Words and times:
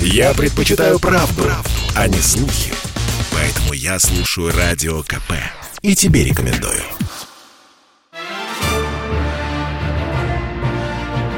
Я 0.00 0.34
предпочитаю 0.34 0.98
правду, 0.98 1.42
правду, 1.42 1.70
а 1.94 2.08
не 2.08 2.18
слухи. 2.18 2.72
Поэтому 3.32 3.72
я 3.72 3.98
слушаю 3.98 4.52
Радио 4.56 5.02
КП. 5.02 5.32
И 5.82 5.94
тебе 5.94 6.24
рекомендую. 6.24 6.82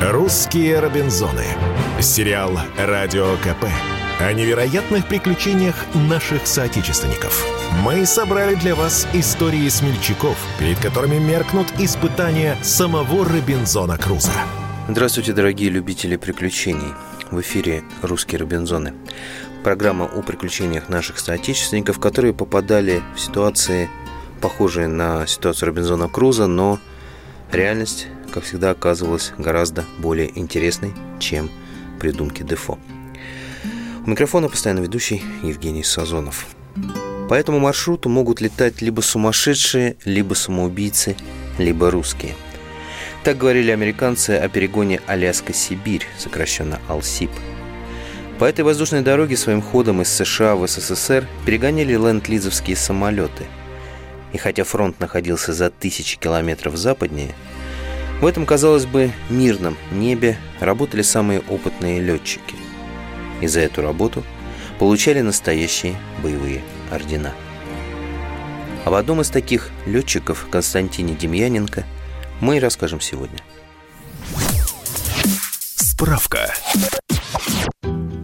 «Русские 0.01 0.79
Робинзоны». 0.81 1.45
Сериал 2.01 2.59
«Радио 2.77 3.37
КП» 3.37 3.67
о 4.21 4.33
невероятных 4.33 5.07
приключениях 5.07 5.75
наших 5.95 6.47
соотечественников. 6.47 7.45
Мы 7.83 8.07
собрали 8.07 8.55
для 8.55 8.75
вас 8.75 9.07
истории 9.13 9.69
смельчаков, 9.69 10.37
перед 10.59 10.79
которыми 10.79 11.19
меркнут 11.19 11.67
испытания 11.79 12.57
самого 12.63 13.25
Робинзона 13.25 13.97
Круза. 13.99 14.33
Здравствуйте, 14.89 15.33
дорогие 15.33 15.71
любители 15.71 16.17
приключений. 16.17 16.95
В 17.31 17.41
эфире 17.41 17.85
«Русские 18.01 18.41
Робинзоны». 18.41 18.95
Программа 19.63 20.07
о 20.07 20.23
приключениях 20.23 20.89
наших 20.89 21.19
соотечественников, 21.19 22.01
которые 22.01 22.33
попадали 22.33 23.03
в 23.15 23.21
ситуации, 23.21 23.91
похожие 24.41 24.87
на 24.87 25.27
ситуацию 25.27 25.69
Робинзона 25.69 26.09
Круза, 26.09 26.47
но 26.47 26.79
реальность, 27.53 28.07
как 28.33 28.45
всегда, 28.45 28.71
оказывалась 28.71 29.35
гораздо 29.37 29.85
более 29.99 30.39
интересной, 30.39 30.95
чем 31.19 31.51
придумки 32.01 32.43
Дефо. 32.43 32.79
У 34.07 34.09
микрофона 34.09 34.49
постоянно 34.49 34.81
ведущий 34.81 35.23
Евгений 35.43 35.85
Сазонов. 35.85 36.47
По 37.29 37.35
этому 37.35 37.59
маршруту 37.59 38.09
могут 38.09 38.41
летать 38.41 38.81
либо 38.81 39.03
сумасшедшие, 39.03 39.97
либо 40.07 40.33
самоубийцы, 40.33 41.15
либо 41.59 41.91
русские. 41.91 42.35
Так 43.25 43.37
говорили 43.37 43.71
американцы 43.71 44.31
о 44.33 44.49
перегоне 44.49 45.01
Аляска-Сибирь, 45.07 46.07
сокращенно 46.17 46.81
АЛСИП. 46.89 47.31
По 48.39 48.45
этой 48.45 48.65
воздушной 48.65 49.03
дороге 49.03 49.37
своим 49.37 49.61
ходом 49.61 50.01
из 50.03 50.09
США 50.09 50.55
в 50.55 50.67
СССР 50.67 51.27
перегоняли 51.45 51.95
ленд-лизовские 51.95 52.77
самолеты. 52.77 53.47
И 54.33 54.39
хотя 54.39 54.65
фронт 54.65 55.01
находился 55.01 55.53
за 55.53 55.71
тысячи 55.71 56.19
километров 56.19 56.77
западнее, 56.77 57.35
в 58.21 58.27
этом, 58.27 58.47
казалось 58.47 58.87
бы, 58.87 59.11
мирном 59.31 59.77
небе 59.91 60.37
работали 60.61 61.03
самые 61.03 61.41
опытные 61.49 62.01
летчики– 62.01 62.55
и 63.41 63.47
за 63.47 63.61
эту 63.61 63.83
работу 63.83 64.25
получали 64.79 65.21
настоящие 65.21 65.97
боевые 66.23 66.63
ордена. 66.91 67.33
Об 68.85 68.95
одном 68.95 69.21
из 69.21 69.29
таких 69.29 69.71
летчиков, 69.87 70.47
Константине 70.51 71.15
Демьяненко, 71.15 71.85
мы 72.41 72.57
и 72.57 72.61
расскажем 72.61 73.01
сегодня. 73.01 73.39
Справка. 75.77 76.53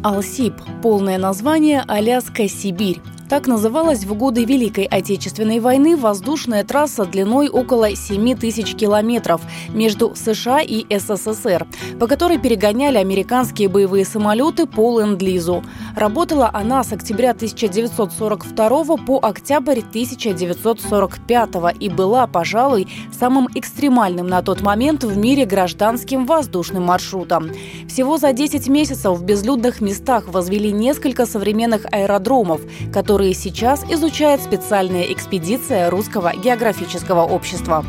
Алсип– 0.03 0.55
полное 0.83 1.19
название 1.19 1.83
Аляска-Сибирь. 1.87 3.01
Так 3.29 3.47
называлась 3.47 4.05
в 4.05 4.15
годы 4.15 4.45
Великой 4.45 4.85
Отечественной 4.85 5.59
войны 5.59 5.97
воздушная 5.97 6.63
трасса 6.63 7.07
длиной 7.07 7.49
около 7.49 7.97
7 7.97 8.37
тысяч 8.37 8.75
километров 8.75 9.41
между 9.71 10.15
США 10.15 10.61
и 10.61 10.85
СССР, 10.95 11.67
по 11.99 12.07
которой 12.07 12.39
перегоняли 12.39 12.99
американские 12.99 13.69
боевые 13.69 14.05
самолеты 14.05 14.67
по 14.67 15.01
Ленд-Лизу. 15.01 15.65
Работала 15.97 16.51
она 16.53 16.85
с 16.85 16.93
октября 16.93 17.31
1942 17.31 18.97
по 18.99 19.19
октябрь 19.23 19.79
1945 19.79 21.49
и 21.81 21.89
была, 21.89 22.27
пожалуй, 22.27 22.89
самым 23.19 23.49
экстремальным 23.55 24.27
на 24.27 24.43
тот 24.43 24.61
момент 24.61 25.03
в 25.03 25.17
мире 25.17 25.47
гражданским 25.47 26.27
воздушным 26.27 26.85
маршрутом. 26.85 27.51
Всего 27.89 28.19
за 28.19 28.33
10 28.33 28.69
месяцев 28.69 29.17
в 29.17 29.25
безлюдных 29.25 29.81
местах 29.81 30.29
возвели 30.29 30.73
несколько 30.73 31.25
современных 31.25 31.87
аэродромов, 31.91 32.61
которые 32.93 33.24
которые 33.25 33.35
сейчас 33.43 33.85
изучает 33.85 34.43
специальная 34.43 35.05
экспедиция 35.05 35.89
Русского 35.89 36.37
географического 36.37 37.23
общества. 37.23 37.83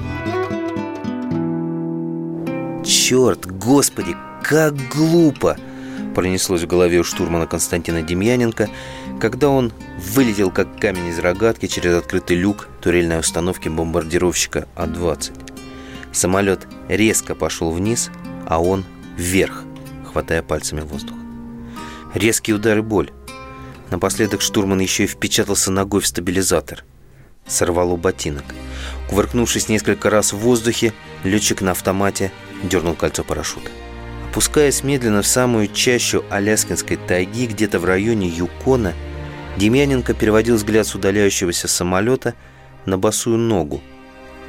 Черт, 2.85 3.45
господи, 3.45 4.15
как 4.41 4.75
глупо! 4.95 5.57
Пронеслось 6.15 6.61
в 6.61 6.67
голове 6.67 6.99
у 6.99 7.03
штурмана 7.03 7.47
Константина 7.47 8.01
Демьяненко, 8.01 8.69
когда 9.19 9.49
он 9.49 9.73
вылетел 10.13 10.51
как 10.51 10.79
камень 10.79 11.07
из 11.07 11.19
рогатки 11.19 11.65
через 11.65 11.97
открытый 11.97 12.37
люк 12.37 12.69
турельной 12.79 13.19
установки 13.19 13.67
бомбардировщика 13.67 14.69
А-20. 14.77 15.33
Самолет 16.13 16.65
резко 16.87 17.35
пошел 17.35 17.71
вниз, 17.71 18.09
а 18.47 18.61
он 18.61 18.85
вверх, 19.17 19.65
хватая 20.05 20.41
пальцами 20.41 20.79
воздух. 20.79 21.17
Резкий 22.13 22.53
удар 22.53 22.77
и 22.77 22.81
боль. 22.81 23.11
Напоследок 23.91 24.41
штурман 24.41 24.79
еще 24.79 25.03
и 25.03 25.07
впечатался 25.07 25.71
ногой 25.71 26.01
в 26.01 26.07
стабилизатор. 26.07 26.83
Сорвало 27.47 27.95
ботинок. 27.95 28.45
Кувыркнувшись 29.09 29.69
несколько 29.69 30.09
раз 30.09 30.33
в 30.33 30.37
воздухе, 30.37 30.93
летчик 31.23 31.61
на 31.61 31.71
автомате 31.71 32.31
дернул 32.63 32.95
кольцо 32.95 33.23
парашюта. 33.23 33.69
Опускаясь 34.31 34.83
медленно 34.83 35.21
в 35.21 35.27
самую 35.27 35.67
чащу 35.71 36.25
Аляскинской 36.29 36.97
тайги, 36.97 37.45
где-то 37.45 37.79
в 37.79 37.85
районе 37.85 38.27
Юкона, 38.27 38.93
Демьяненко 39.57 40.13
переводил 40.13 40.55
взгляд 40.55 40.87
с 40.87 40.95
удаляющегося 40.95 41.67
самолета 41.67 42.33
на 42.85 42.97
босую 42.97 43.37
ногу 43.37 43.81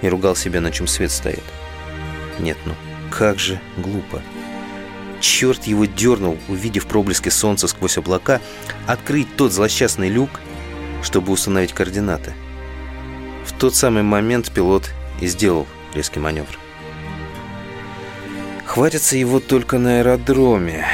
и 0.03 0.08
ругал 0.08 0.34
себя, 0.34 0.60
на 0.60 0.72
чем 0.72 0.86
свет 0.86 1.12
стоит. 1.12 1.44
Нет, 2.41 2.56
ну 2.64 2.72
как 3.10 3.38
же 3.38 3.60
глупо. 3.76 4.20
Черт 5.21 5.65
его 5.65 5.87
дернул, 5.87 6.38
увидев 6.49 6.87
проблески 6.87 7.28
солнца 7.28 7.69
сквозь 7.69 7.99
облака, 7.99 8.41
открыть 8.87 9.34
тот 9.37 9.53
злосчастный 9.53 10.09
люк, 10.09 10.31
чтобы 11.03 11.32
установить 11.32 11.72
координаты. 11.72 12.34
В 13.44 13.53
тот 13.53 13.75
самый 13.75 14.03
момент 14.03 14.50
пилот 14.50 14.91
и 15.21 15.27
сделал 15.27 15.66
резкий 15.94 16.21
маневр. 16.21 16.59
Хватится 18.65 19.16
его 19.16 19.41
только 19.41 19.78
на 19.78 20.00
аэродроме. 20.00 20.87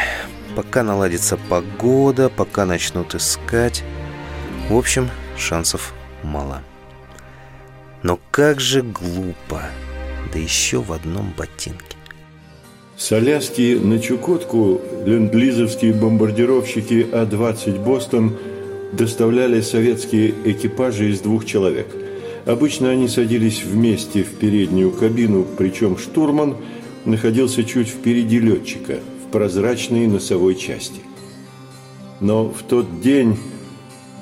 Пока 0.54 0.82
наладится 0.82 1.36
погода, 1.36 2.28
пока 2.28 2.66
начнут 2.66 3.14
искать. 3.14 3.82
В 4.68 4.76
общем, 4.76 5.10
шансов 5.36 5.92
мало. 6.22 6.62
Но 8.02 8.20
как 8.30 8.60
же 8.60 8.82
глупо. 8.82 9.62
Да 10.32 10.38
еще 10.38 10.80
в 10.80 10.92
одном 10.92 11.32
ботинке. 11.36 11.96
С 12.96 13.10
на 13.10 13.98
Чукотку 13.98 14.80
ленд-лизовские 15.06 15.94
бомбардировщики 15.94 17.06
А-20 17.10 17.82
«Бостон» 17.82 18.36
доставляли 18.92 19.62
советские 19.62 20.34
экипажи 20.44 21.10
из 21.10 21.20
двух 21.20 21.46
человек. 21.46 21.86
Обычно 22.44 22.90
они 22.90 23.08
садились 23.08 23.64
вместе 23.64 24.22
в 24.22 24.34
переднюю 24.34 24.90
кабину, 24.90 25.46
причем 25.56 25.96
штурман 25.96 26.56
находился 27.06 27.64
чуть 27.64 27.88
впереди 27.88 28.38
летчика, 28.38 28.98
в 29.24 29.30
прозрачной 29.32 30.06
носовой 30.06 30.54
части. 30.54 31.00
Но 32.20 32.50
в 32.50 32.62
тот 32.62 33.00
день 33.00 33.36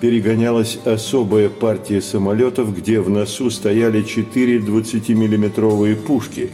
перегонялась 0.00 0.78
особая 0.84 1.48
партия 1.48 2.00
самолетов, 2.00 2.74
где 2.76 3.00
в 3.00 3.10
носу 3.10 3.50
стояли 3.50 4.02
четыре 4.02 4.58
20-миллиметровые 4.58 5.96
пушки. 5.96 6.50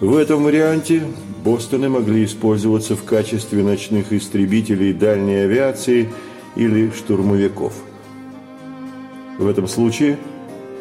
В 0.00 0.14
этом 0.14 0.44
варианте 0.44 1.02
Бостоны 1.44 1.88
могли 1.88 2.24
использоваться 2.24 2.96
в 2.96 3.04
качестве 3.04 3.62
ночных 3.62 4.12
истребителей 4.12 4.92
дальней 4.92 5.44
авиации 5.44 6.12
или 6.56 6.90
штурмовиков. 6.90 7.72
В 9.38 9.46
этом 9.46 9.68
случае 9.68 10.18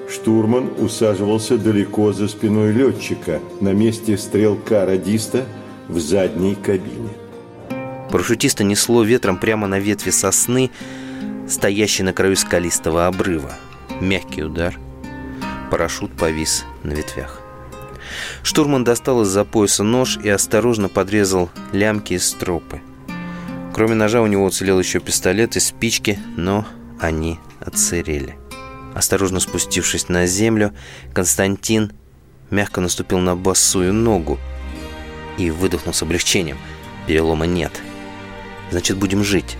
штурман 0.09 0.72
усаживался 0.79 1.57
далеко 1.57 2.12
за 2.12 2.28
спиной 2.28 2.72
летчика 2.72 3.40
на 3.62 3.73
месте 3.73 4.17
стрелка-радиста 4.17 5.46
в 5.88 6.00
задней 6.00 6.56
кабине. 6.56 7.09
Парашютиста 8.12 8.63
несло 8.63 9.03
ветром 9.03 9.38
прямо 9.38 9.67
на 9.67 9.79
ветви 9.79 10.09
сосны, 10.09 10.72
стоящей 11.47 12.03
на 12.03 12.14
краю 12.14 12.35
скалистого 12.35 13.05
обрыва. 13.05 13.53
Мягкий 14.02 14.43
удар. 14.43 14.79
Парашют 15.70 16.14
повис 16.14 16.66
на 16.84 16.93
ветвях. 16.93 17.47
Штурман 18.43 18.84
достал 18.84 19.23
из-за 19.23 19.46
пояса 19.46 19.84
нож 19.84 20.17
и 20.23 20.29
осторожно 20.29 20.90
подрезал 20.90 21.49
лямки 21.72 22.14
из 22.14 22.28
стропы. 22.28 22.81
Кроме 23.73 23.96
ножа 23.96 24.22
у 24.22 24.28
него 24.28 24.46
уцелел 24.46 24.79
еще 24.79 24.99
пистолет 24.99 25.55
и 25.55 25.59
спички, 25.59 26.19
но 26.35 26.66
они 26.99 27.40
отсырели. 27.59 28.35
Осторожно 28.96 29.40
спустившись 29.40 30.09
на 30.09 30.25
землю, 30.25 30.73
Константин 31.14 31.91
мягко 32.49 32.81
наступил 32.81 33.19
на 33.19 33.35
босую 33.35 33.93
ногу 33.93 34.40
и 35.37 35.52
выдохнул 35.52 35.93
с 35.93 36.02
облегчением. 36.02 36.58
Перелома 37.05 37.46
нет. 37.46 37.72
Значит, 38.72 38.97
будем 38.97 39.23
жить. 39.23 39.58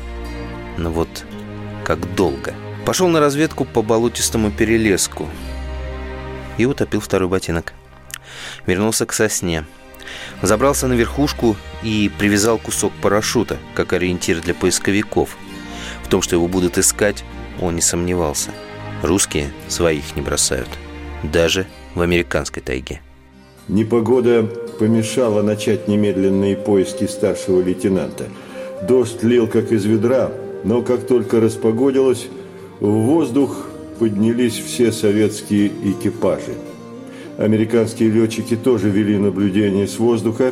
Но 0.78 0.92
вот 0.92 1.26
как 1.86 2.16
долго. 2.16 2.54
Пошел 2.86 3.08
на 3.08 3.20
разведку 3.20 3.66
по 3.66 3.82
болотистому 3.82 4.50
перелеску 4.50 5.30
и 6.58 6.66
утопил 6.66 7.00
второй 7.00 7.30
ботинок 7.30 7.74
вернулся 8.66 9.06
к 9.06 9.14
сосне. 9.14 9.66
Забрался 10.42 10.88
на 10.88 10.94
верхушку 10.94 11.56
и 11.84 12.10
привязал 12.18 12.58
кусок 12.58 12.94
парашюта, 13.02 13.58
как 13.76 13.94
ориентир 13.94 14.42
для 14.42 14.54
поисковиков. 14.54 15.38
В 16.04 16.10
том, 16.10 16.22
что 16.22 16.36
его 16.36 16.48
будут 16.48 16.78
искать, 16.78 17.24
он 17.60 17.76
не 17.76 17.82
сомневался. 17.82 18.52
Русские 19.04 19.52
своих 19.68 20.16
не 20.16 20.22
бросают. 20.22 20.70
Даже 21.24 21.68
в 21.96 22.02
американской 22.02 22.62
тайге. 22.62 23.02
Непогода 23.68 24.44
помешала 24.80 25.42
начать 25.42 25.88
немедленные 25.88 26.56
поиски 26.56 27.06
старшего 27.06 27.62
лейтенанта. 27.62 28.26
Дождь 28.88 29.24
лил 29.24 29.48
как 29.48 29.72
из 29.72 29.86
ведра, 29.86 30.32
но 30.64 30.82
как 30.82 31.06
только 31.06 31.40
распогодилось, 31.40 32.28
в 32.80 32.90
воздух 32.90 33.68
поднялись 34.00 34.58
все 34.58 34.92
советские 34.92 35.72
экипажи. 35.84 36.54
Американские 37.38 38.10
летчики 38.10 38.56
тоже 38.56 38.90
вели 38.90 39.18
наблюдение 39.18 39.88
с 39.88 40.00
воздуха, 40.00 40.52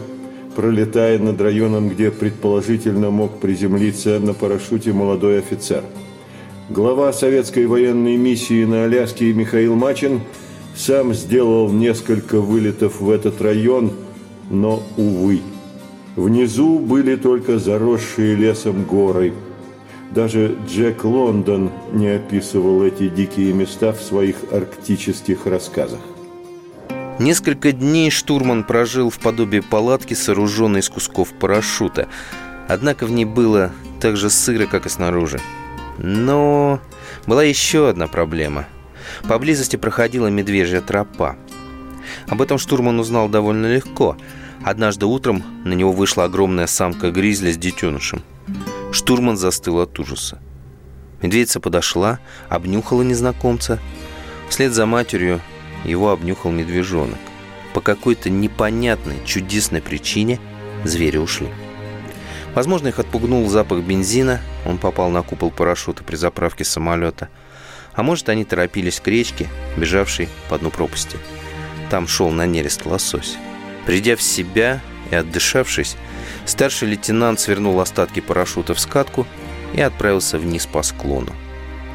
пролетая 0.55 1.17
над 1.19 1.41
районом, 1.41 1.89
где 1.89 2.11
предположительно 2.11 3.09
мог 3.09 3.39
приземлиться 3.39 4.19
на 4.19 4.33
парашюте 4.33 4.93
молодой 4.93 5.39
офицер. 5.39 5.83
Глава 6.69 7.11
советской 7.11 7.65
военной 7.65 8.17
миссии 8.17 8.63
на 8.65 8.85
Аляске 8.85 9.33
Михаил 9.33 9.75
Мачин 9.75 10.21
сам 10.75 11.13
сделал 11.13 11.71
несколько 11.71 12.39
вылетов 12.39 13.01
в 13.01 13.09
этот 13.09 13.41
район, 13.41 13.91
но, 14.49 14.83
увы. 14.97 15.41
Внизу 16.15 16.79
были 16.79 17.15
только 17.15 17.59
заросшие 17.59 18.35
лесом 18.35 18.83
горы– 18.83 19.33
даже 20.11 20.55
Джек 20.65 21.03
Лондон 21.03 21.71
не 21.91 22.07
описывал 22.07 22.83
эти 22.83 23.09
дикие 23.09 23.51
места 23.51 23.91
в 23.91 24.01
своих 24.01 24.37
арктических 24.49 25.45
рассказах. 25.45 25.99
Несколько 27.17 27.71
дней 27.71 28.09
штурман 28.09 28.65
прожил 28.65 29.09
в 29.09 29.19
подобии 29.19 29.61
палатки, 29.61 30.13
сооруженной 30.13 30.81
из 30.81 30.89
кусков 30.89 31.29
парашюта. 31.33 32.09
Однако 32.67 33.05
в 33.05 33.11
ней 33.11 33.23
было 33.23 33.71
так 34.01 34.17
же 34.17 34.29
сыро, 34.29 34.65
как 34.65 34.85
и 34.85 34.89
снаружи. 34.89 35.39
Но 35.97 36.81
была 37.25 37.43
еще 37.43 37.87
одна 37.87 38.07
проблема. 38.07 38.65
Поблизости 39.29 39.77
проходила 39.77 40.27
медвежья 40.27 40.81
тропа. 40.81 41.37
Об 42.27 42.41
этом 42.41 42.57
штурман 42.57 42.99
узнал 42.99 43.29
довольно 43.29 43.73
легко. 43.73 44.17
Однажды 44.63 45.05
утром 45.05 45.41
на 45.63 45.73
него 45.73 45.93
вышла 45.93 46.25
огромная 46.25 46.67
самка 46.67 47.11
гризли 47.11 47.51
с 47.51 47.57
детенышем. 47.57 48.23
Штурман 48.91 49.37
застыл 49.37 49.79
от 49.79 49.97
ужаса. 49.99 50.39
Медведица 51.21 51.61
подошла, 51.61 52.19
обнюхала 52.49 53.03
незнакомца. 53.03 53.79
Вслед 54.49 54.73
за 54.73 54.85
матерью 54.85 55.39
его 55.85 56.11
обнюхал 56.11 56.51
медвежонок. 56.51 57.19
По 57.73 57.81
какой-то 57.81 58.29
непонятной, 58.29 59.17
чудесной 59.25 59.81
причине 59.81 60.39
звери 60.83 61.17
ушли. 61.17 61.49
Возможно, 62.53 62.87
их 62.87 62.99
отпугнул 62.99 63.47
запах 63.49 63.81
бензина, 63.81 64.41
он 64.65 64.77
попал 64.77 65.09
на 65.09 65.21
купол 65.21 65.51
парашюта 65.51 66.03
при 66.03 66.15
заправке 66.15 66.63
самолета. 66.63 67.29
А 67.93 68.03
может, 68.03 68.29
они 68.29 68.45
торопились 68.45 68.99
к 68.99 69.07
речке, 69.07 69.47
бежавшей 69.77 70.29
по 70.49 70.57
дну 70.57 70.69
пропасти. 70.69 71.17
Там 71.89 72.07
шел 72.07 72.31
на 72.31 72.45
нерест 72.45 72.85
лосось. 72.85 73.37
Придя 73.85 74.15
в 74.15 74.21
себя 74.21 74.81
и 75.11 75.15
отдышавшись, 75.15 75.97
Старший 76.45 76.89
лейтенант 76.89 77.39
свернул 77.39 77.79
остатки 77.79 78.19
парашюта 78.19 78.73
в 78.73 78.79
скатку 78.79 79.25
и 79.73 79.81
отправился 79.81 80.37
вниз 80.37 80.65
по 80.67 80.83
склону, 80.83 81.33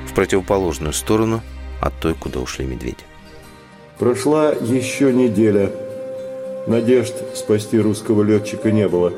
в 0.06 0.12
противоположную 0.12 0.92
сторону 0.92 1.40
от 1.80 1.98
той, 2.00 2.14
куда 2.14 2.40
ушли 2.40 2.64
медведи. 2.66 3.09
Прошла 4.00 4.52
еще 4.52 5.12
неделя. 5.12 5.70
Надежд 6.66 7.12
спасти 7.34 7.78
русского 7.78 8.22
летчика 8.22 8.72
не 8.72 8.88
было. 8.88 9.12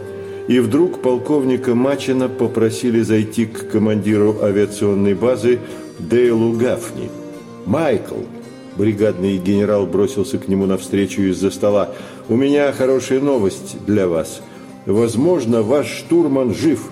И 0.49 0.58
вдруг 0.58 1.00
полковника 1.00 1.76
Мачина 1.76 2.29
попросили 2.29 3.00
зайти 3.02 3.46
к 3.46 3.70
командиру 3.70 4.38
авиационной 4.43 5.14
базы 5.14 5.61
Дейлу 6.00 6.55
Гафни. 6.55 7.11
«Майкл!» 7.64 8.23
Бригадный 8.76 9.38
генерал 9.38 9.87
бросился 9.87 10.38
к 10.38 10.49
нему 10.49 10.67
навстречу 10.67 11.23
из-за 11.23 11.52
стола. 11.52 11.90
«У 12.29 12.34
меня 12.34 12.73
хорошая 12.73 13.20
новость 13.20 13.76
для 13.87 14.08
вас. 14.08 14.43
Возможно, 14.84 15.62
ваш 15.62 15.87
штурман 15.87 16.56
жив. 16.56 16.90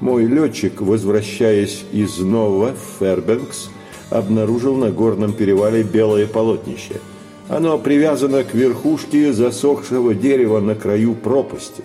Мой 0.00 0.24
летчик, 0.24 0.80
возвращаясь 0.80 1.84
из 1.92 2.18
Нова 2.18 2.72
в 2.72 2.98
Фербенкс, 2.98 3.70
обнаружил 4.10 4.74
на 4.74 4.90
горном 4.90 5.32
перевале 5.32 5.84
белое 5.84 6.26
полотнище. 6.26 7.00
Оно 7.52 7.78
привязано 7.78 8.44
к 8.44 8.54
верхушке 8.54 9.30
засохшего 9.30 10.14
дерева 10.14 10.60
на 10.60 10.74
краю 10.74 11.14
пропасти. 11.14 11.84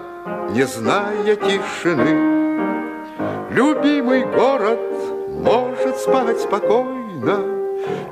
не 0.53 0.63
зная 0.65 1.35
тишины. 1.35 2.41
Любимый 3.51 4.25
город 4.25 4.79
может 5.29 5.97
спать 5.97 6.39
спокойно 6.39 7.39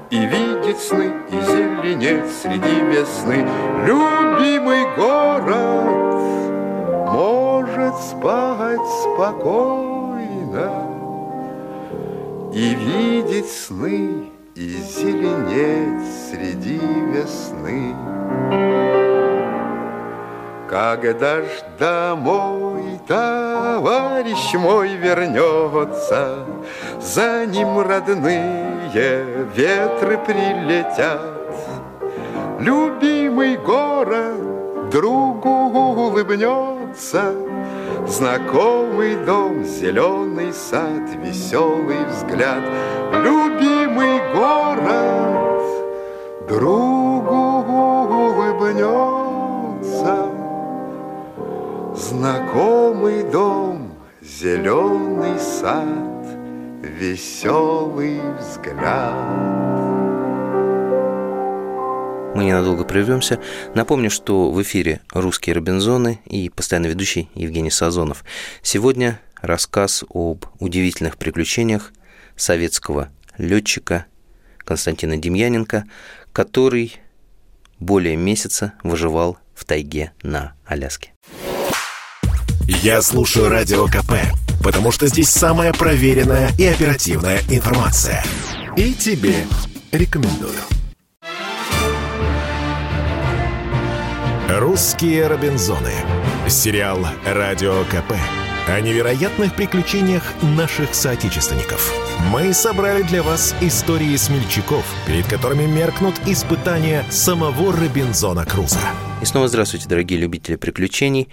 И 0.10 0.18
видеть 0.18 0.80
сны, 0.80 1.14
и 1.30 1.42
зеленеть 1.42 2.32
среди 2.42 2.82
весны. 2.82 3.46
Любимый 3.86 4.86
город 4.96 6.22
может 7.12 7.96
спать 8.02 8.88
спокойно 9.04 10.72
И 12.54 12.76
видеть 12.76 13.50
сны, 13.50 14.30
и 14.56 14.70
зеленеть 14.70 16.08
среди 16.30 16.80
весны. 17.14 18.69
Когда 20.70 21.42
ж 21.42 21.48
домой 21.80 23.00
товарищ 23.08 24.54
мой 24.54 24.90
вернется, 24.98 26.46
За 27.02 27.48
ним 27.48 27.80
родные 27.80 28.92
ветры 29.56 30.20
прилетят. 30.20 31.40
Любимый 32.60 33.58
город 33.58 34.90
другу 34.92 35.50
улыбнется, 35.50 37.34
Знакомый 38.06 39.16
дом, 39.26 39.64
зеленый 39.64 40.54
сад, 40.54 41.10
Веселый 41.24 42.06
взгляд, 42.06 42.64
любимый 43.14 43.79
прервемся. 62.90 63.40
Напомню, 63.76 64.10
что 64.10 64.52
в 64.52 64.62
эфире 64.64 65.00
«Русские 65.14 65.56
Робинзоны» 65.56 66.20
и 66.26 66.50
постоянно 66.50 66.88
ведущий 66.88 67.30
Евгений 67.36 67.70
Сазонов. 67.70 68.26
Сегодня 68.64 69.22
рассказ 69.42 70.04
об 70.10 70.46
удивительных 70.60 71.18
приключениях 71.18 71.94
советского 72.36 73.10
летчика 73.38 74.08
Константина 74.58 75.18
Демьяненко, 75.18 75.86
который 76.34 76.96
более 77.80 78.16
месяца 78.16 78.74
выживал 78.84 79.38
в 79.54 79.66
тайге 79.66 80.12
на 80.24 80.56
Аляске. 80.66 81.14
Я 82.68 83.02
слушаю 83.02 83.50
Радио 83.50 83.86
КП, 83.86 84.14
потому 84.64 84.92
что 84.92 85.08
здесь 85.08 85.30
самая 85.30 85.74
проверенная 85.74 86.52
и 86.58 86.66
оперативная 86.66 87.40
информация. 87.50 88.24
И 88.78 88.94
тебе 88.94 89.46
рекомендую. 89.92 90.79
«Русские 94.58 95.28
Робинзоны». 95.28 95.94
Сериал 96.48 97.06
«Радио 97.24 97.84
КП» 97.84 98.14
о 98.68 98.82
невероятных 98.82 99.56
приключениях 99.56 100.24
наших 100.42 100.96
соотечественников. 100.96 101.94
Мы 102.32 102.52
собрали 102.54 103.04
для 103.04 103.22
вас 103.22 103.54
истории 103.62 104.16
смельчаков, 104.16 104.84
перед 105.06 105.28
которыми 105.28 105.68
меркнут 105.68 106.16
испытания 106.26 107.06
самого 107.12 107.72
Робинзона 107.72 108.44
Круза. 108.44 108.80
И 109.22 109.26
снова 109.26 109.48
здравствуйте, 109.48 109.88
дорогие 109.88 110.20
любители 110.20 110.56
приключений. 110.56 111.30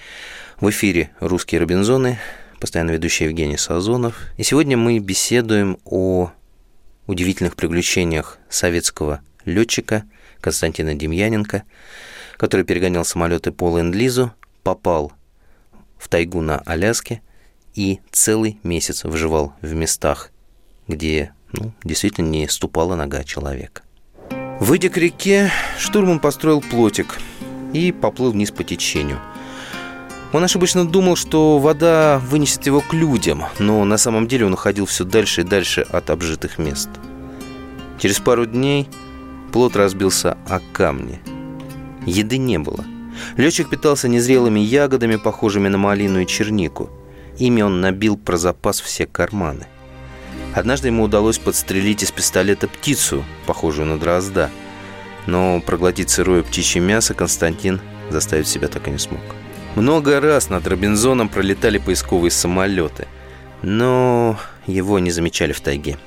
В 0.60 0.68
эфире 0.68 1.08
«Русские 1.18 1.62
Робинзоны», 1.62 2.18
постоянно 2.60 2.90
ведущий 2.90 3.24
Евгений 3.24 3.56
Сазонов. 3.56 4.16
И 4.36 4.42
сегодня 4.42 4.76
мы 4.76 4.98
беседуем 4.98 5.78
о 5.86 6.32
удивительных 7.06 7.56
приключениях 7.56 8.36
советского 8.50 9.22
летчика 9.46 10.04
Константина 10.42 10.94
Демьяненко, 10.94 11.62
который 12.36 12.64
перегонял 12.64 13.04
самолеты 13.04 13.52
по 13.52 13.76
ленд-лизу, 13.76 14.32
попал 14.62 15.12
в 15.98 16.08
тайгу 16.08 16.40
на 16.40 16.58
Аляске 16.58 17.22
и 17.74 18.00
целый 18.10 18.58
месяц 18.62 19.04
выживал 19.04 19.52
в 19.60 19.74
местах, 19.74 20.30
где 20.88 21.32
ну, 21.52 21.72
действительно 21.84 22.28
не 22.28 22.48
ступала 22.48 22.94
нога 22.94 23.24
человека. 23.24 23.82
Выйдя 24.60 24.88
к 24.88 24.96
реке, 24.96 25.50
штурман 25.78 26.18
построил 26.18 26.60
плотик 26.62 27.18
и 27.72 27.92
поплыл 27.92 28.32
вниз 28.32 28.50
по 28.50 28.64
течению. 28.64 29.20
Он 30.32 30.42
ошибочно 30.42 30.86
думал, 30.86 31.16
что 31.16 31.58
вода 31.58 32.18
вынесет 32.18 32.66
его 32.66 32.80
к 32.80 32.92
людям, 32.92 33.44
но 33.58 33.84
на 33.84 33.96
самом 33.96 34.26
деле 34.26 34.46
он 34.46 34.54
уходил 34.54 34.86
все 34.86 35.04
дальше 35.04 35.42
и 35.42 35.44
дальше 35.44 35.82
от 35.82 36.10
обжитых 36.10 36.58
мест. 36.58 36.88
Через 37.98 38.18
пару 38.18 38.46
дней 38.46 38.88
плот 39.52 39.76
разбился 39.76 40.36
о 40.48 40.60
камни. 40.72 41.20
Еды 42.06 42.38
не 42.38 42.58
было. 42.58 42.84
Летчик 43.36 43.68
питался 43.68 44.08
незрелыми 44.08 44.60
ягодами, 44.60 45.16
похожими 45.16 45.68
на 45.68 45.78
малину 45.78 46.20
и 46.20 46.26
чернику. 46.26 46.88
Ими 47.38 47.62
он 47.62 47.80
набил 47.80 48.16
про 48.16 48.36
запас 48.36 48.80
все 48.80 49.06
карманы. 49.06 49.66
Однажды 50.54 50.88
ему 50.88 51.02
удалось 51.02 51.38
подстрелить 51.38 52.02
из 52.02 52.10
пистолета 52.10 52.68
птицу, 52.68 53.24
похожую 53.46 53.86
на 53.86 53.98
дрозда. 53.98 54.50
Но 55.26 55.60
проглотить 55.60 56.08
сырое 56.08 56.42
птичье 56.42 56.80
мясо 56.80 57.12
Константин 57.12 57.80
заставить 58.10 58.48
себя 58.48 58.68
так 58.68 58.86
и 58.88 58.90
не 58.90 58.98
смог. 58.98 59.20
Много 59.74 60.20
раз 60.20 60.48
над 60.48 60.66
Робинзоном 60.66 61.28
пролетали 61.28 61.76
поисковые 61.78 62.30
самолеты, 62.30 63.06
но 63.60 64.38
его 64.66 64.98
не 64.98 65.10
замечали 65.10 65.52
в 65.52 65.60
тайге. 65.60 65.98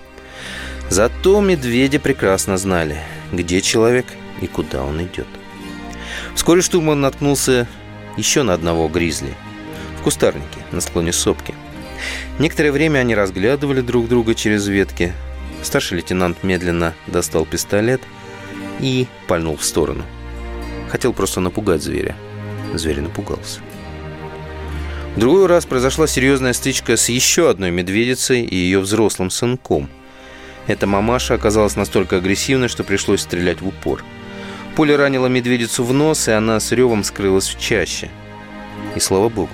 Зато 0.90 1.40
медведи 1.42 2.00
прекрасно 2.00 2.58
знали, 2.58 3.00
где 3.32 3.62
человек 3.62 4.08
и 4.42 4.48
куда 4.48 4.84
он 4.84 5.04
идет. 5.04 5.28
Вскоре 6.36 6.62
штурман 6.62 7.02
наткнулся 7.02 7.68
еще 8.18 8.44
на 8.44 8.54
одного 8.54 8.88
гризли 8.88 9.34
в 10.00 10.04
кустарнике 10.04 10.60
на 10.72 10.82
склоне 10.82 11.12
сопки. 11.12 11.54
Некоторое 12.38 12.72
время 12.72 13.00
они 13.00 13.16
разглядывали 13.16 13.82
друг 13.82 14.08
друга 14.08 14.34
через 14.34 14.68
ветки. 14.68 15.14
Старший 15.62 15.98
лейтенант 15.98 16.44
медленно 16.44 16.94
достал 17.08 17.46
пистолет 17.46 18.02
и 18.80 19.08
пальнул 19.28 19.58
в 19.58 19.64
сторону. 19.64 20.06
Хотел 20.90 21.12
просто 21.12 21.42
напугать 21.42 21.84
зверя. 21.84 22.16
Зверь 22.74 23.02
напугался. 23.02 23.60
В 25.16 25.20
другой 25.20 25.48
раз 25.48 25.66
произошла 25.66 26.08
серьезная 26.08 26.54
стычка 26.54 26.96
с 26.96 27.10
еще 27.10 27.50
одной 27.50 27.72
медведицей 27.72 28.46
и 28.46 28.56
ее 28.56 28.80
взрослым 28.80 29.30
сынком. 29.30 29.90
Эта 30.68 30.88
мамаша 30.88 31.34
оказалась 31.34 31.76
настолько 31.76 32.18
агрессивной, 32.18 32.70
что 32.70 32.84
пришлось 32.84 33.22
стрелять 33.22 33.60
в 33.60 33.68
упор– 33.68 34.04
Пуля 34.80 34.96
ранила 34.96 35.28
медведицу 35.28 35.84
в 35.84 35.92
нос, 35.92 36.30
и 36.30 36.32
она 36.32 36.58
с 36.58 36.72
ревом 36.72 37.04
скрылась 37.04 37.50
в 37.50 37.60
чаще. 37.60 38.10
И 38.96 39.02
слава 39.02 39.28
богу, 39.28 39.52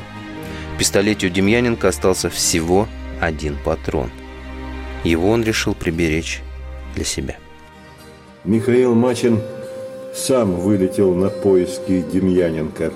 в 0.75 0.77
пистолете 0.77 1.25
у 1.25 1.29
Демьяненко 1.31 1.87
остался 1.87 2.29
всего 2.29 2.87
один 3.19 3.57
патрон. 3.65 4.11
Его 5.03 5.31
он 5.31 5.43
решил 5.43 5.73
приберечь 5.73 6.43
для 6.93 7.05
себя. 7.05 7.37
Михаил 8.43 8.93
Мачин 8.93 9.39
сам 10.13 10.57
вылетел 10.57 11.15
на 11.15 11.29
поиски 11.29 12.05
Демьяненко. 12.13 12.93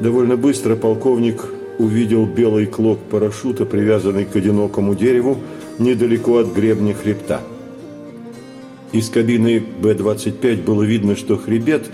Довольно 0.00 0.36
быстро 0.36 0.76
полковник 0.76 1.44
увидел 1.76 2.24
белый 2.24 2.66
клок 2.66 3.00
парашюта, 3.10 3.66
привязанный 3.66 4.26
к 4.26 4.36
одинокому 4.36 4.94
дереву 4.94 5.38
недалеко 5.80 6.36
от 6.36 6.52
гребня 6.54 6.94
хребта– 6.94 7.40
из 8.92 9.08
кабины 9.08 9.60
Б-25 9.60 10.64
было 10.64 10.82
видно, 10.82 11.16
что 11.16 11.36
хребет 11.36 11.90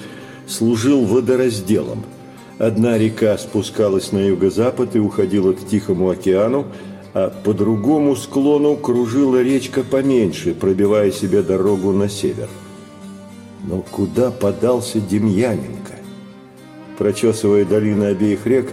служил 0.46 1.04
водоразделом. 1.04 2.04
Одна 2.58 2.98
река 2.98 3.38
спускалась 3.38 4.10
на 4.10 4.18
юго-запад 4.18 4.96
и 4.96 4.98
уходила 4.98 5.52
к 5.52 5.64
Тихому 5.64 6.10
океану, 6.10 6.66
а 7.14 7.30
по 7.30 7.54
другому 7.54 8.16
склону 8.16 8.76
кружила 8.76 9.40
речка 9.42 9.84
поменьше, 9.84 10.54
пробивая 10.54 11.12
себе 11.12 11.42
дорогу 11.42 11.92
на 11.92 12.08
север. 12.08 12.48
Но 13.64 13.82
куда 13.82 14.30
подался 14.30 15.00
Демьяненко? 15.00 15.94
Прочесывая 16.96 17.64
долины 17.64 18.04
обеих 18.04 18.44
рек, 18.46 18.72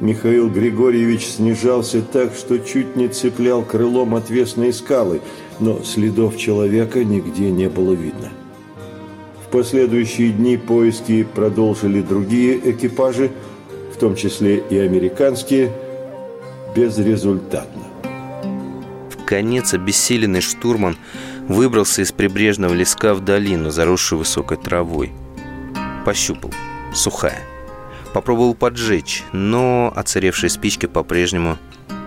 Михаил 0.00 0.50
Григорьевич 0.50 1.26
снижался 1.26 2.02
так, 2.02 2.34
что 2.34 2.58
чуть 2.58 2.96
не 2.96 3.08
цеплял 3.08 3.62
крылом 3.62 4.14
отвесные 4.14 4.72
скалы, 4.72 5.20
но 5.62 5.82
следов 5.84 6.36
человека 6.36 7.04
нигде 7.04 7.50
не 7.50 7.68
было 7.68 7.92
видно. 7.92 8.30
В 9.46 9.50
последующие 9.50 10.32
дни 10.32 10.56
поиски 10.56 11.22
продолжили 11.22 12.02
другие 12.02 12.58
экипажи, 12.70 13.30
в 13.94 13.98
том 13.98 14.16
числе 14.16 14.58
и 14.58 14.76
американские, 14.78 15.70
безрезультатно. 16.74 17.82
В 19.10 19.24
конец 19.24 19.72
обессиленный 19.72 20.40
штурман 20.40 20.96
выбрался 21.48 22.02
из 22.02 22.10
прибрежного 22.10 22.74
леска 22.74 23.14
в 23.14 23.20
долину, 23.24 23.70
заросшую 23.70 24.20
высокой 24.20 24.56
травой. 24.56 25.12
Пощупал. 26.04 26.50
Сухая. 26.92 27.42
Попробовал 28.12 28.54
поджечь, 28.54 29.22
но 29.32 29.92
оцаревшие 29.94 30.50
спички 30.50 30.86
по-прежнему 30.86 31.56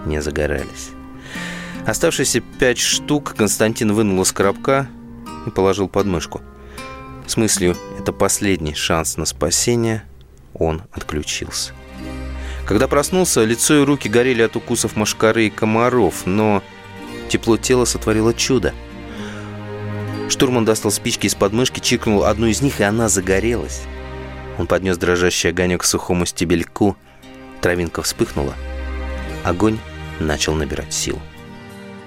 не 0.06 0.22
загорались. 0.22 0.95
Оставшиеся 1.86 2.42
пять 2.42 2.80
штук 2.80 3.36
Константин 3.38 3.94
вынул 3.94 4.24
из 4.24 4.32
коробка 4.32 4.88
и 5.46 5.52
положил 5.52 5.88
под 5.88 6.08
мышку. 6.08 6.42
С 7.28 7.38
мыслью 7.38 7.78
«это 8.00 8.12
последний 8.12 8.74
шанс 8.74 9.18
на 9.18 9.26
спасение» 9.26 10.04
он 10.54 10.82
отключился. 10.92 11.74
Когда 12.66 12.88
проснулся, 12.88 13.44
лицо 13.44 13.76
и 13.76 13.86
руки 13.86 14.10
горели 14.10 14.42
от 14.42 14.56
укусов 14.56 14.96
мошкары 14.96 15.46
и 15.46 15.50
комаров, 15.52 16.26
но 16.26 16.64
тепло 17.30 17.58
тела 17.58 17.86
сотворило 17.86 18.34
чудо. 18.34 18.74
Штурман 20.30 20.66
достал 20.66 20.92
спички 20.92 21.28
из 21.28 21.36
подмышки, 21.36 21.80
чикнул 21.80 22.24
одну 22.24 22.48
из 22.48 22.64
них, 22.64 22.80
и 22.80 22.84
она 22.84 23.10
загорелась. 23.10 23.84
Он 24.58 24.66
поднес 24.66 24.98
дрожащий 24.98 25.50
огонек 25.50 25.82
к 25.82 25.86
сухому 25.86 26.26
стебельку. 26.26 26.98
Травинка 27.62 28.02
вспыхнула. 28.02 28.56
Огонь 29.44 29.78
начал 30.20 30.56
набирать 30.56 30.94
силу. 30.94 31.22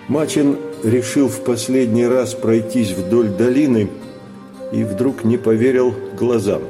Мачин 0.09 0.57
решил 0.83 1.29
в 1.29 1.45
последний 1.45 2.07
раз 2.07 2.33
пройтись 2.33 2.93
вдоль 2.93 3.29
долины 3.29 3.91
и 4.73 4.83
вдруг 4.83 5.23
не 5.25 5.37
поверил 5.37 5.95
глазам. 6.19 6.62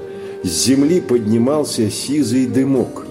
С 0.42 0.48
земли 0.48 1.00
поднимался 1.00 1.88
сизый 1.88 2.46
дымок. 2.46 3.06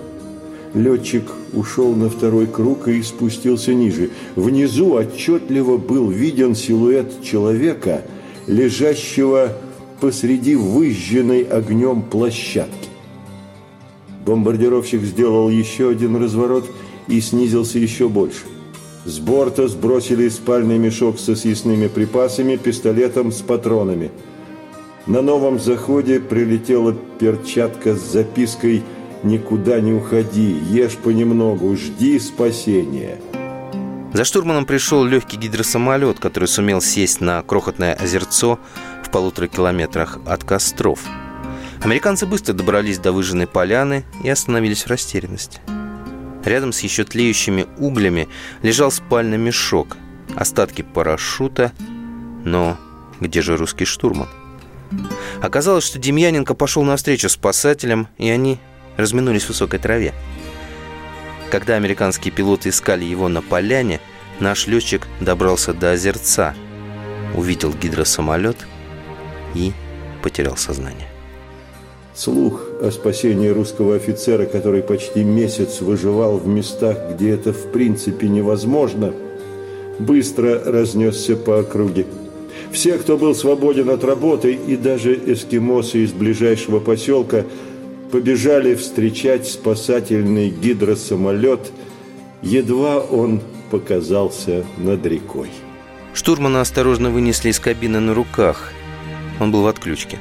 Летчик 0.73 1.23
ушел 1.53 1.95
на 1.95 2.09
второй 2.09 2.45
круг 2.45 2.89
и 2.89 3.01
спустился 3.03 3.73
ниже. 3.73 4.09
Внизу 4.35 4.95
отчетливо 4.95 5.77
был 5.77 6.09
виден 6.09 6.55
силуэт 6.55 7.23
человека, 7.23 8.01
лежащего 8.47 9.53
посреди 10.01 10.55
выжженной 10.55 11.43
огнем 11.43 12.01
площадки. 12.01 12.89
Бомбардировщик 14.25 15.03
сделал 15.03 15.49
еще 15.49 15.89
один 15.89 16.17
разворот 16.21 16.69
и 17.07 17.21
снизился 17.21 17.79
еще 17.79 18.09
больше. 18.09 18.43
С 19.07 19.19
борта 19.19 19.69
сбросили 19.69 20.27
спальный 20.27 20.77
мешок 20.77 21.17
со 21.17 21.33
съестными 21.33 21.87
припасами, 21.87 22.57
пистолетом 22.57 23.31
с 23.31 23.41
патронами. 23.41 24.11
На 25.05 25.21
новом 25.21 25.61
заходе 25.61 26.19
прилетела 26.19 26.93
перчатка 27.17 27.95
с 27.95 28.01
запиской 28.01 28.83
«Никуда 29.23 29.79
не 29.79 29.93
уходи, 29.93 30.59
ешь 30.69 30.97
понемногу, 30.97 31.73
жди 31.77 32.19
спасения». 32.19 33.17
За 34.11 34.25
штурманом 34.25 34.65
пришел 34.65 35.05
легкий 35.05 35.37
гидросамолет, 35.37 36.19
который 36.19 36.49
сумел 36.49 36.81
сесть 36.81 37.21
на 37.21 37.41
крохотное 37.43 37.93
озерцо 37.93 38.59
в 39.05 39.09
полутора 39.09 39.47
километрах 39.47 40.19
от 40.25 40.43
костров. 40.43 40.99
Американцы 41.81 42.25
быстро 42.25 42.51
добрались 42.51 42.99
до 42.99 43.13
выжженной 43.13 43.47
поляны 43.47 44.03
и 44.25 44.29
остановились 44.29 44.83
в 44.83 44.87
растерянности. 44.87 45.61
Рядом 46.47 46.71
с 46.71 46.79
еще 46.79 47.03
тлеющими 47.03 47.67
углями 47.77 48.29
лежал 48.61 48.89
спальный 48.89 49.37
мешок, 49.37 49.97
остатки 50.33 50.81
парашюта, 50.81 51.73
но 52.45 52.77
где 53.19 53.41
же 53.41 53.57
русский 53.57 53.83
штурман? 53.83 54.29
Оказалось, 55.41 55.83
что 55.83 55.99
Демьяненко 55.99 56.53
пошел 56.53 56.83
навстречу 56.83 57.27
спасателям, 57.27 58.07
и 58.17 58.29
они 58.29 58.59
разминулись 58.95 59.43
в 59.43 59.49
высокой 59.49 59.79
траве. 59.79 60.13
Когда 61.51 61.75
американские 61.75 62.33
пилоты 62.33 62.69
искали 62.69 63.03
его 63.03 63.27
на 63.27 63.41
поляне, 63.41 63.99
наш 64.39 64.67
летчик 64.67 65.05
добрался 65.19 65.73
до 65.73 65.91
озерца, 65.91 66.55
увидел 67.35 67.73
гидросамолет 67.73 68.65
и 69.53 69.73
потерял 70.23 70.55
сознание. 70.55 71.16
Слух 72.17 72.63
о 72.81 72.89
спасении 72.89 73.47
русского 73.47 73.95
офицера, 73.95 74.47
который 74.47 74.81
почти 74.81 75.23
месяц 75.23 75.81
выживал 75.81 76.39
в 76.39 76.47
местах, 76.47 76.97
где 77.11 77.29
это 77.29 77.53
в 77.53 77.71
принципе 77.71 78.27
невозможно, 78.27 79.13
быстро 79.99 80.59
разнесся 80.65 81.35
по 81.35 81.59
округе. 81.59 82.07
Все, 82.71 82.97
кто 82.97 83.19
был 83.19 83.35
свободен 83.35 83.91
от 83.91 84.03
работы, 84.03 84.53
и 84.53 84.75
даже 84.75 85.13
эскимосы 85.13 86.05
из 86.05 86.11
ближайшего 86.11 86.79
поселка 86.79 87.45
побежали 88.11 88.73
встречать 88.73 89.47
спасательный 89.47 90.49
гидросамолет, 90.49 91.71
едва 92.41 92.99
он 92.99 93.41
показался 93.69 94.65
над 94.79 95.05
рекой. 95.05 95.49
Штурмана 96.15 96.61
осторожно 96.61 97.11
вынесли 97.11 97.49
из 97.49 97.59
кабины 97.59 97.99
на 97.99 98.15
руках. 98.15 98.73
Он 99.39 99.51
был 99.51 99.61
в 99.61 99.67
отключке. 99.67 100.17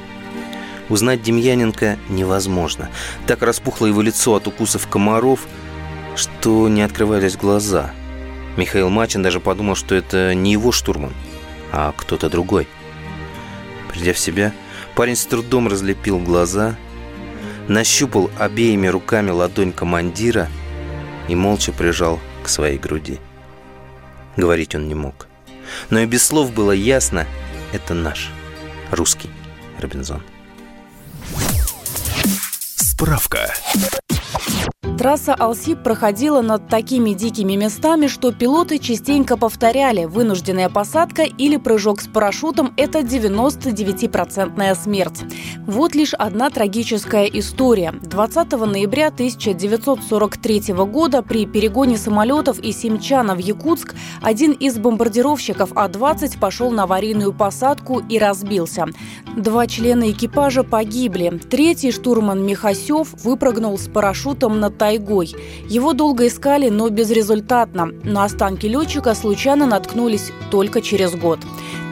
Узнать 0.88 1.22
Демьяненко 1.22 1.98
невозможно. 2.08 2.90
Так 3.26 3.42
распухло 3.42 3.86
его 3.86 4.02
лицо 4.02 4.34
от 4.34 4.46
укусов 4.46 4.86
комаров, 4.86 5.46
что 6.14 6.68
не 6.68 6.82
открывались 6.82 7.36
глаза. 7.36 7.92
Михаил 8.56 8.88
Мачин 8.88 9.22
даже 9.22 9.40
подумал, 9.40 9.74
что 9.74 9.94
это 9.94 10.34
не 10.34 10.52
его 10.52 10.72
штурман, 10.72 11.12
а 11.72 11.92
кто-то 11.96 12.30
другой. 12.30 12.68
Придя 13.90 14.12
в 14.12 14.18
себя, 14.18 14.52
парень 14.94 15.16
с 15.16 15.26
трудом 15.26 15.68
разлепил 15.68 16.18
глаза, 16.18 16.76
нащупал 17.68 18.30
обеими 18.38 18.86
руками 18.86 19.30
ладонь 19.30 19.72
командира 19.72 20.48
и 21.28 21.34
молча 21.34 21.72
прижал 21.72 22.20
к 22.42 22.48
своей 22.48 22.78
груди. 22.78 23.18
Говорить 24.36 24.74
он 24.74 24.88
не 24.88 24.94
мог. 24.94 25.26
Но 25.90 25.98
и 25.98 26.06
без 26.06 26.24
слов 26.24 26.52
было 26.52 26.72
ясно, 26.72 27.26
это 27.72 27.92
наш, 27.92 28.30
русский 28.90 29.30
Робинзон. 29.80 30.22
Справка. 32.98 33.52
Трасса 34.98 35.34
Алсип 35.34 35.82
проходила 35.82 36.40
над 36.40 36.68
такими 36.68 37.10
дикими 37.10 37.54
местами, 37.54 38.06
что 38.06 38.32
пилоты 38.32 38.78
частенько 38.78 39.36
повторяли 39.36 40.06
«вынужденная 40.06 40.70
посадка 40.70 41.24
или 41.24 41.58
прыжок 41.58 42.00
с 42.00 42.06
парашютом– 42.06 42.72
это 42.78 43.00
99-процентная 43.00 44.74
смерть». 44.74 45.22
Вот 45.66 45.94
лишь 45.94 46.14
одна 46.14 46.48
трагическая 46.48 47.26
история. 47.26 47.92
20 48.02 48.52
ноября 48.52 49.08
1943 49.08 50.72
года 50.72 51.20
при 51.20 51.44
перегоне 51.44 51.98
самолетов 51.98 52.58
из 52.60 52.78
Семчана 52.78 53.34
в 53.34 53.38
Якутск 53.38 53.94
один 54.22 54.52
из 54.52 54.78
бомбардировщиков 54.78 55.72
А-20 55.74 56.38
пошел 56.40 56.70
на 56.70 56.84
аварийную 56.84 57.34
посадку 57.34 58.00
и 58.08 58.18
разбился. 58.18 58.86
Два 59.36 59.66
члена 59.66 60.10
экипажа 60.10 60.62
погибли. 60.62 61.38
Третий 61.50 61.90
штурман 61.90 62.46
Михасев 62.46 63.08
выпрыгнул 63.22 63.76
с 63.76 63.88
парашютом 63.88 64.58
над 64.58 64.78
тайгой. 64.86 65.34
Его 65.68 65.94
долго 65.94 66.28
искали, 66.28 66.68
но 66.68 66.88
безрезультатно. 66.90 67.90
На 68.04 68.24
останки 68.24 68.66
летчика 68.66 69.14
случайно 69.14 69.66
наткнулись 69.66 70.30
только 70.50 70.80
через 70.80 71.14
год. 71.16 71.40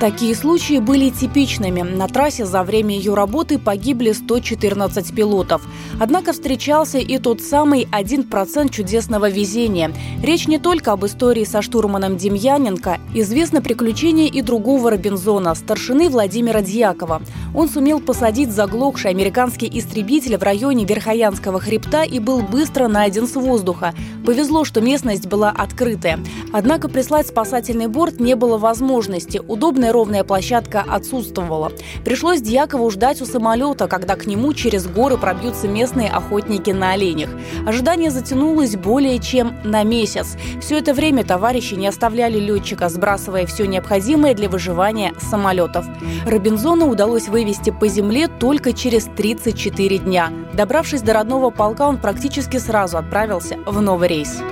Такие 0.00 0.34
случаи 0.34 0.80
были 0.80 1.10
типичными. 1.10 1.82
На 1.82 2.08
трассе 2.08 2.44
за 2.44 2.62
время 2.62 2.96
ее 2.96 3.14
работы 3.14 3.58
погибли 3.58 4.12
114 4.12 5.14
пилотов. 5.14 5.62
Однако 6.00 6.32
встречался 6.32 6.98
и 6.98 7.18
тот 7.18 7.40
самый 7.40 7.86
1% 7.90 8.70
чудесного 8.70 9.30
везения. 9.30 9.92
Речь 10.22 10.48
не 10.48 10.58
только 10.58 10.92
об 10.92 11.06
истории 11.06 11.44
со 11.44 11.62
штурманом 11.62 12.16
Демьяненко. 12.16 12.98
Известно 13.14 13.62
приключение 13.62 14.28
и 14.28 14.42
другого 14.42 14.90
Робинзона, 14.90 15.54
старшины 15.54 16.08
Владимира 16.08 16.60
Дьякова. 16.60 17.22
Он 17.54 17.68
сумел 17.68 18.00
посадить 18.00 18.50
заглохший 18.50 19.10
американский 19.10 19.70
истребитель 19.72 20.36
в 20.36 20.42
районе 20.42 20.84
Верхоянского 20.84 21.60
хребта 21.60 22.02
и 22.02 22.18
был 22.18 22.42
быстро 22.42 22.83
найден 22.88 23.26
с 23.26 23.34
воздуха. 23.34 23.94
Повезло, 24.24 24.64
что 24.64 24.80
местность 24.80 25.26
была 25.26 25.50
открытая. 25.50 26.18
Однако 26.52 26.88
прислать 26.88 27.26
спасательный 27.26 27.86
борт 27.86 28.20
не 28.20 28.34
было 28.36 28.58
возможности. 28.58 29.40
Удобная 29.46 29.92
ровная 29.92 30.24
площадка 30.24 30.84
отсутствовала. 30.86 31.72
Пришлось 32.04 32.40
Дьякову 32.40 32.90
ждать 32.90 33.20
у 33.22 33.26
самолета, 33.26 33.88
когда 33.88 34.16
к 34.16 34.26
нему 34.26 34.52
через 34.52 34.86
горы 34.86 35.18
пробьются 35.18 35.66
местные 35.68 36.10
охотники 36.10 36.70
на 36.70 36.92
оленях. 36.92 37.30
Ожидание 37.66 38.10
затянулось 38.10 38.76
более 38.76 39.18
чем 39.18 39.56
на 39.64 39.82
месяц. 39.82 40.36
Все 40.60 40.78
это 40.78 40.94
время 40.94 41.24
товарищи 41.24 41.74
не 41.74 41.86
оставляли 41.86 42.38
летчика, 42.38 42.88
сбрасывая 42.88 43.46
все 43.46 43.66
необходимое 43.66 44.34
для 44.34 44.48
выживания 44.48 45.14
самолетов. 45.18 45.86
Робинзона 46.26 46.86
удалось 46.86 47.28
вывести 47.28 47.70
по 47.70 47.88
земле 47.88 48.28
только 48.28 48.72
через 48.72 49.04
34 49.04 49.98
дня. 49.98 50.30
Добравшись 50.52 51.02
до 51.02 51.14
родного 51.14 51.50
полка, 51.50 51.88
он 51.88 51.98
практически 51.98 52.58
сразу 52.58 52.73
отправился 52.74 53.56
в 53.66 53.80
новый 53.80 54.08
рейс. 54.08 54.42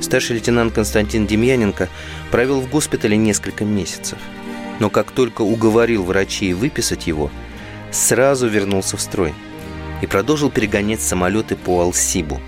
Старший 0.00 0.36
лейтенант 0.36 0.72
Константин 0.72 1.26
Демьяненко 1.26 1.90
провел 2.30 2.60
в 2.60 2.70
госпитале 2.70 3.16
несколько 3.16 3.64
месяцев. 3.64 4.18
Но 4.80 4.88
как 4.88 5.10
только 5.10 5.42
уговорил 5.42 6.02
врачей 6.02 6.54
выписать 6.54 7.06
его, 7.06 7.30
сразу 7.90 8.48
вернулся 8.48 8.96
в 8.96 9.00
строй 9.00 9.34
и 10.00 10.06
продолжил 10.06 10.50
перегонять 10.50 11.02
самолеты 11.02 11.54
по 11.54 11.82
Алсибу, 11.82 12.40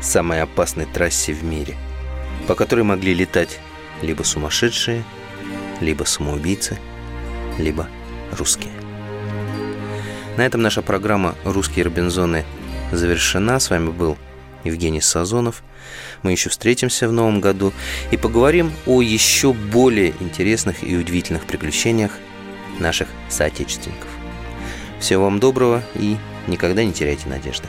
самой 0.00 0.40
опасной 0.40 0.86
трассе 0.86 1.34
в 1.34 1.44
мире, 1.44 1.76
по 2.46 2.54
которой 2.54 2.84
могли 2.84 3.12
летать 3.12 3.60
либо 4.00 4.22
сумасшедшие, 4.22 5.04
либо 5.80 6.04
самоубийцы, 6.04 6.78
либо 7.58 7.86
русские. 8.32 8.72
На 10.38 10.46
этом 10.46 10.62
наша 10.62 10.82
программа 10.82 11.34
«Русские 11.44 11.84
Робинзоны» 11.84 12.44
завершена. 12.92 13.58
С 13.58 13.70
вами 13.70 13.90
был 13.90 14.16
Евгений 14.64 15.00
Сазонов. 15.00 15.62
Мы 16.22 16.32
еще 16.32 16.50
встретимся 16.50 17.08
в 17.08 17.12
новом 17.12 17.40
году 17.40 17.72
и 18.10 18.16
поговорим 18.16 18.72
о 18.86 19.02
еще 19.02 19.52
более 19.52 20.14
интересных 20.20 20.82
и 20.82 20.96
удивительных 20.96 21.44
приключениях 21.44 22.12
наших 22.78 23.08
соотечественников. 23.28 24.08
Всего 25.00 25.24
вам 25.24 25.38
доброго 25.38 25.82
и 25.94 26.16
никогда 26.46 26.84
не 26.84 26.92
теряйте 26.92 27.28
надежды. 27.28 27.68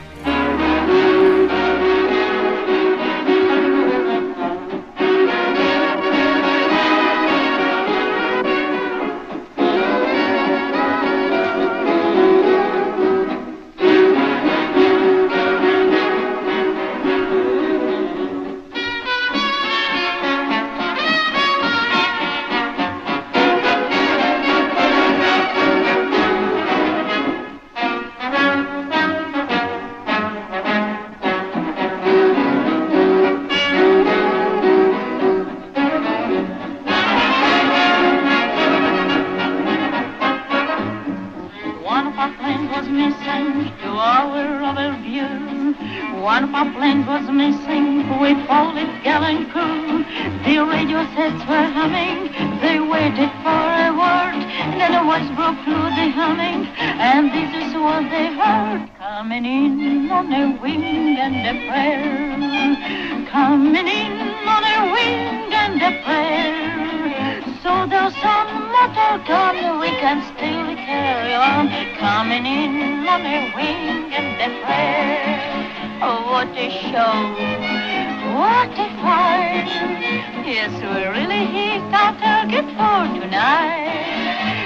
They 58.08 58.34
heard 58.34 58.90
coming 58.98 59.44
in 59.44 60.10
on 60.10 60.32
a 60.32 60.58
wing 60.62 61.18
and 61.18 61.36
a 61.36 61.68
prayer. 61.68 63.28
Coming 63.28 63.88
in 63.88 64.14
on 64.48 64.64
a 64.64 64.94
wing 64.94 65.52
and 65.52 65.82
a 65.82 65.92
prayer. 66.06 67.44
So 67.62 67.88
there's 67.88 68.16
some 68.22 68.72
mortal 68.72 69.18
gun, 69.28 69.82
we 69.82 69.90
can 70.00 70.24
still 70.32 70.76
carry 70.88 71.34
on. 71.34 71.68
Coming 71.98 72.46
in 72.46 73.06
on 73.06 73.26
a 73.26 73.52
wing 73.54 74.14
and 74.14 74.40
a 74.48 74.50
prayer. 74.64 76.00
Oh, 76.02 76.32
what 76.32 76.48
a 76.56 76.70
show! 76.88 77.20
What 78.40 78.72
a 78.80 78.88
fun! 79.04 79.68
Yes, 80.48 80.72
we're 80.82 81.12
really 81.12 81.46
hit 81.48 81.84
our 81.94 82.18
target 82.18 82.66
for 82.78 83.20
tonight. 83.20 84.59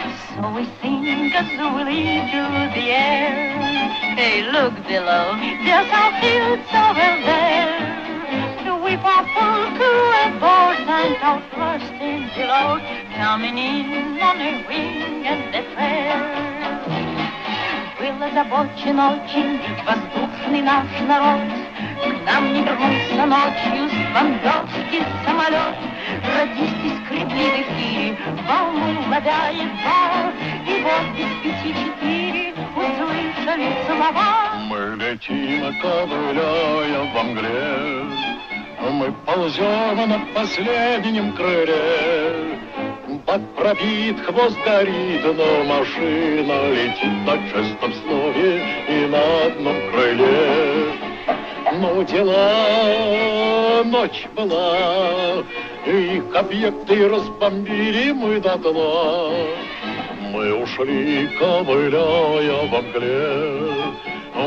So 0.42 0.50
we 0.52 0.64
sing 0.80 1.32
as 1.32 1.48
we 1.50 1.84
lead 1.84 2.30
through 2.30 2.70
the 2.76 2.86
air. 2.90 3.58
Hey, 4.16 4.42
look 4.50 4.74
below, 4.86 5.36
there's 5.64 5.90
our 5.92 6.12
fields 6.20 6.68
over 6.72 7.10
there. 7.28 7.98
We 8.88 8.96
pop 8.96 9.26
full 9.36 9.76
crew 9.76 10.08
aboard 10.24 10.78
and 10.88 11.16
out 11.20 11.42
first 11.52 11.92
in 12.00 12.24
below, 12.34 12.80
coming 13.16 13.58
in 13.58 14.18
on 14.18 14.40
a 14.40 14.64
wing 14.66 15.26
and 15.26 15.54
a 15.54 15.62
prayer. 15.74 16.48
Был 17.98 18.22
озабочен 18.22 18.98
очень 18.98 19.60
воздушный 19.84 20.62
наш 20.62 20.88
народ. 21.06 21.52
К 22.00 22.24
нам 22.24 22.54
не 22.54 22.62
вернулся 22.62 23.26
ночью 23.26 23.90
с 23.90 24.14
бомбежки 24.14 25.04
самолет. 25.26 25.76
Радист 26.23 27.05
скрипли 27.05 27.45
в 27.45 27.61
эфире, 27.61 28.17
волну 28.47 29.01
ловяет 29.09 29.71
бар. 29.83 30.33
И 30.67 30.81
вот 30.81 31.05
без 31.15 31.31
пяти 31.41 31.73
четыре 31.73 32.53
услышали 32.75 33.69
слова. 33.85 34.53
Мы 34.67 34.95
летим, 34.97 35.79
ковыляя 35.81 37.01
в 37.03 37.23
мгле, 37.23 38.05
Мы 38.91 39.11
ползем 39.25 40.09
на 40.09 40.19
последнем 40.33 41.33
крыле. 41.33 42.59
Под 43.25 43.55
пробит 43.55 44.19
хвост 44.25 44.57
горит, 44.65 45.23
но 45.23 45.63
машина 45.63 46.69
летит 46.71 47.15
на 47.25 47.37
честном 47.47 47.93
слове 47.93 48.61
и 48.89 49.07
на 49.07 49.45
одном 49.45 49.91
крыле. 49.91 50.93
Но 51.79 52.03
дела 52.03 53.83
ночь 53.85 54.27
была, 54.35 55.43
их 55.85 56.35
объекты 56.35 57.07
разбомбили 57.07 58.11
мы 58.11 58.39
до 58.39 58.57
дна. 58.57 59.31
Мы 60.31 60.53
ушли, 60.63 61.27
ковыляя 61.39 62.67
во 62.69 62.81
мгле, 62.81 63.71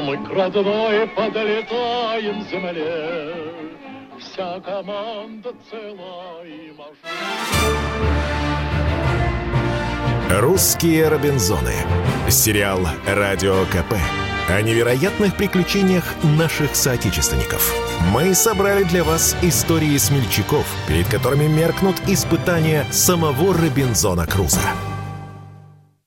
мы 0.05 0.17
к 0.17 0.31
родной 0.31 1.07
подлетаем 1.09 2.43
земле. 2.51 3.35
Вся 4.19 4.61
команда 4.61 5.53
цела 5.71 6.43
и 6.45 6.73
машина. 6.77 7.07
«Русские 10.41 11.09
Робинзоны». 11.09 11.75
Сериал 12.29 12.81
«Радио 13.07 13.65
КП» 13.67 13.95
о 14.49 14.63
невероятных 14.63 15.37
приключениях 15.37 16.05
наших 16.23 16.75
соотечественников. 16.77 17.75
Мы 18.13 18.35
собрали 18.35 18.85
для 18.85 19.05
вас 19.05 19.37
истории 19.43 19.97
смельчаков, 19.99 20.67
перед 20.87 21.09
которыми 21.09 21.47
меркнут 21.47 21.97
испытания 22.07 22.87
самого 22.91 23.55
Робинзона 23.55 24.27
Круза. 24.27 24.61